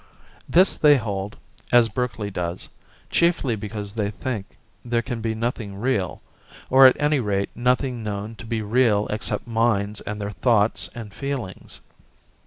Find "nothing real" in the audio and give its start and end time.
5.35-6.23